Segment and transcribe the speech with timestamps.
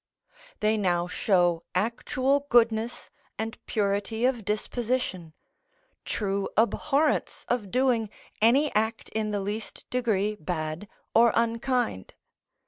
[0.61, 5.33] They now show actual goodness and purity of disposition,
[6.05, 8.09] true abhorrence of doing
[8.41, 12.15] any act in the least degree bad or unkind.